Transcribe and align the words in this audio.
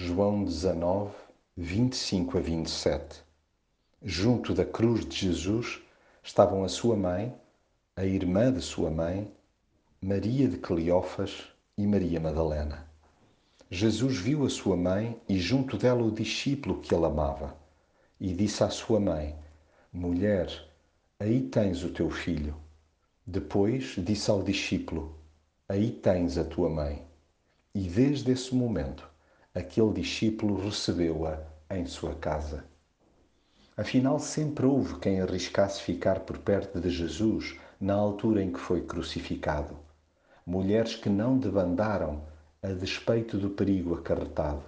João 0.00 0.44
19, 0.44 1.12
25 1.56 2.38
a 2.38 2.40
27. 2.40 3.20
Junto 4.00 4.54
da 4.54 4.64
cruz 4.64 5.04
de 5.04 5.26
Jesus 5.26 5.80
estavam 6.22 6.62
a 6.62 6.68
sua 6.68 6.94
mãe, 6.94 7.34
a 7.96 8.04
irmã 8.04 8.52
de 8.52 8.62
sua 8.62 8.92
mãe, 8.92 9.28
Maria 10.00 10.46
de 10.46 10.56
Cleófas 10.56 11.48
e 11.76 11.84
Maria 11.84 12.20
Madalena. 12.20 12.88
Jesus 13.68 14.18
viu 14.18 14.46
a 14.46 14.48
sua 14.48 14.76
mãe 14.76 15.20
e 15.28 15.36
junto 15.36 15.76
dela 15.76 16.04
o 16.04 16.12
discípulo 16.12 16.80
que 16.80 16.94
ele 16.94 17.04
amava, 17.04 17.56
e 18.20 18.32
disse 18.32 18.62
à 18.62 18.70
sua 18.70 19.00
mãe: 19.00 19.34
Mulher, 19.92 20.48
aí 21.18 21.40
tens 21.48 21.82
o 21.82 21.90
teu 21.90 22.08
filho. 22.08 22.54
Depois 23.26 23.96
disse 23.98 24.30
ao 24.30 24.44
discípulo: 24.44 25.18
Aí 25.68 25.90
tens 25.90 26.38
a 26.38 26.44
tua 26.44 26.70
mãe. 26.70 27.04
E 27.74 27.80
desde 27.80 28.30
esse 28.30 28.54
momento, 28.54 29.17
aquele 29.58 29.92
discípulo 29.92 30.60
recebeu-a 30.60 31.40
em 31.74 31.84
sua 31.84 32.14
casa. 32.14 32.64
Afinal, 33.76 34.18
sempre 34.18 34.64
houve 34.64 34.98
quem 34.98 35.20
arriscasse 35.20 35.82
ficar 35.82 36.20
por 36.20 36.38
perto 36.38 36.80
de 36.80 36.88
Jesus 36.88 37.58
na 37.80 37.94
altura 37.94 38.42
em 38.42 38.52
que 38.52 38.58
foi 38.58 38.82
crucificado. 38.82 39.76
Mulheres 40.46 40.94
que 40.94 41.08
não 41.08 41.36
debandaram 41.36 42.22
a 42.62 42.68
despeito 42.68 43.36
do 43.36 43.50
perigo 43.50 43.94
acarretado. 43.94 44.62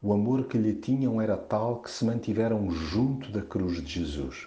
O 0.00 0.12
amor 0.12 0.44
que 0.44 0.58
lhe 0.58 0.74
tinham 0.74 1.20
era 1.20 1.36
tal 1.36 1.80
que 1.80 1.90
se 1.90 2.04
mantiveram 2.04 2.70
junto 2.70 3.32
da 3.32 3.42
cruz 3.42 3.82
de 3.82 4.00
Jesus. 4.00 4.46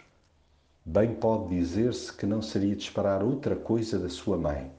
Bem 0.86 1.16
pode 1.16 1.50
dizer-se 1.50 2.14
que 2.14 2.26
não 2.26 2.42
seria 2.42 2.76
de 2.76 2.84
esperar 2.84 3.24
outra 3.24 3.56
coisa 3.56 3.98
da 3.98 4.10
sua 4.10 4.38
mãe 4.38 4.72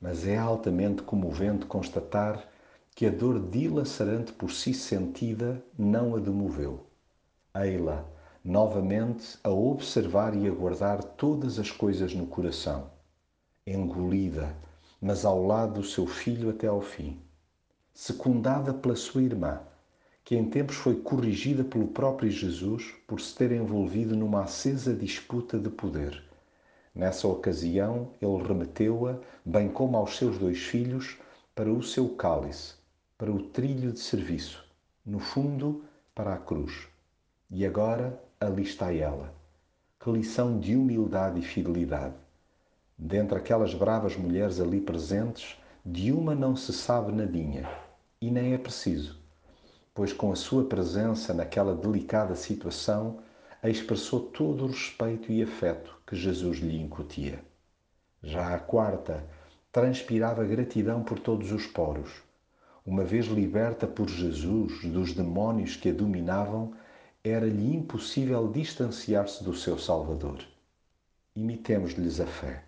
mas 0.00 0.26
é 0.26 0.36
altamente 0.36 1.02
comovente 1.02 1.66
constatar 1.66 2.46
que 2.96 3.04
a 3.04 3.10
dor 3.10 3.38
dilacerante 3.50 4.32
por 4.32 4.50
si 4.50 4.72
sentida 4.72 5.62
não 5.78 6.16
a 6.16 6.18
demoveu. 6.18 6.86
Ei-la, 7.54 8.06
novamente, 8.42 9.38
a 9.44 9.50
observar 9.50 10.34
e 10.34 10.48
a 10.48 10.50
guardar 10.50 11.04
todas 11.04 11.58
as 11.58 11.70
coisas 11.70 12.14
no 12.14 12.26
coração, 12.26 12.90
engolida, 13.66 14.56
mas 14.98 15.26
ao 15.26 15.44
lado 15.44 15.82
do 15.82 15.86
seu 15.86 16.06
filho 16.06 16.48
até 16.48 16.68
ao 16.68 16.80
fim, 16.80 17.20
secundada 17.92 18.72
pela 18.72 18.96
sua 18.96 19.22
irmã, 19.22 19.60
que 20.24 20.34
em 20.34 20.48
tempos 20.48 20.76
foi 20.76 20.96
corrigida 20.96 21.62
pelo 21.62 21.88
próprio 21.88 22.30
Jesus 22.30 22.94
por 23.06 23.20
se 23.20 23.34
ter 23.34 23.52
envolvido 23.52 24.16
numa 24.16 24.44
acesa 24.44 24.94
disputa 24.94 25.58
de 25.58 25.68
poder. 25.68 26.24
Nessa 26.94 27.28
ocasião, 27.28 28.12
ele 28.22 28.42
remeteu-a, 28.42 29.18
bem 29.44 29.68
como 29.68 29.98
aos 29.98 30.16
seus 30.16 30.38
dois 30.38 30.62
filhos, 30.62 31.18
para 31.54 31.70
o 31.70 31.82
seu 31.82 32.08
cálice, 32.10 32.74
para 33.18 33.32
o 33.32 33.42
trilho 33.42 33.92
de 33.92 34.00
serviço, 34.00 34.62
no 35.04 35.18
fundo, 35.18 35.84
para 36.14 36.34
a 36.34 36.38
cruz. 36.38 36.86
E 37.50 37.64
agora 37.64 38.22
ali 38.38 38.62
está 38.62 38.92
ela. 38.92 39.34
Que 39.98 40.10
lição 40.10 40.58
de 40.58 40.76
humildade 40.76 41.40
e 41.40 41.42
fidelidade! 41.42 42.14
Dentre 42.98 43.38
aquelas 43.38 43.74
bravas 43.74 44.16
mulheres 44.16 44.60
ali 44.60 44.80
presentes, 44.80 45.58
de 45.84 46.12
uma 46.12 46.34
não 46.34 46.54
se 46.56 46.72
sabe 46.72 47.12
nadinha, 47.12 47.68
e 48.20 48.30
nem 48.30 48.52
é 48.54 48.58
preciso, 48.58 49.18
pois 49.94 50.12
com 50.12 50.32
a 50.32 50.36
sua 50.36 50.64
presença 50.64 51.32
naquela 51.32 51.74
delicada 51.74 52.34
situação, 52.34 53.20
expressou 53.62 54.20
todo 54.20 54.64
o 54.64 54.68
respeito 54.68 55.32
e 55.32 55.42
afeto 55.42 55.96
que 56.06 56.14
Jesus 56.14 56.58
lhe 56.58 56.80
incutia. 56.80 57.42
Já 58.22 58.54
a 58.54 58.58
quarta 58.58 59.24
transpirava 59.72 60.44
gratidão 60.44 61.02
por 61.02 61.18
todos 61.18 61.52
os 61.52 61.66
poros. 61.66 62.10
Uma 62.86 63.02
vez 63.02 63.26
liberta 63.26 63.86
por 63.86 64.08
Jesus 64.08 64.84
dos 64.84 65.12
demónios 65.12 65.74
que 65.74 65.88
a 65.88 65.92
dominavam, 65.92 66.72
era-lhe 67.24 67.74
impossível 67.74 68.46
distanciar-se 68.48 69.42
do 69.42 69.52
seu 69.52 69.76
Salvador. 69.76 70.38
Imitemos-lhes 71.34 72.20
a 72.20 72.26
fé. 72.26 72.62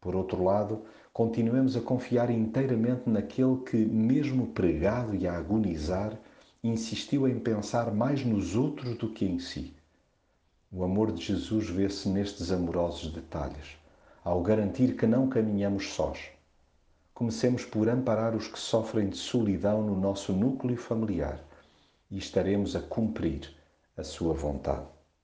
Por 0.00 0.14
outro 0.14 0.44
lado, 0.44 0.82
continuemos 1.12 1.76
a 1.76 1.80
confiar 1.80 2.30
inteiramente 2.30 3.08
naquele 3.08 3.56
que, 3.64 3.78
mesmo 3.78 4.48
pregado 4.48 5.16
e 5.16 5.26
a 5.26 5.36
agonizar, 5.36 6.16
insistiu 6.62 7.26
em 7.26 7.40
pensar 7.40 7.92
mais 7.92 8.24
nos 8.24 8.54
outros 8.54 8.96
do 8.98 9.08
que 9.08 9.24
em 9.24 9.38
si 9.38 9.74
o 10.70 10.84
amor 10.84 11.12
de 11.12 11.24
Jesus 11.24 11.70
vê-se 11.70 12.10
nestes 12.10 12.52
amorosos 12.52 13.10
detalhes, 13.10 13.78
ao 14.22 14.42
garantir 14.42 14.96
que 14.96 15.06
não 15.06 15.26
caminhamos 15.26 15.88
sós. 15.94 16.18
Comecemos 17.18 17.64
por 17.64 17.88
amparar 17.88 18.36
os 18.36 18.46
que 18.46 18.60
sofrem 18.60 19.08
de 19.08 19.16
solidão 19.16 19.82
no 19.82 20.00
nosso 20.00 20.32
núcleo 20.32 20.76
familiar 20.76 21.44
e 22.08 22.16
estaremos 22.16 22.76
a 22.76 22.80
cumprir 22.80 23.52
a 23.96 24.04
sua 24.04 24.32
vontade. 24.32 24.86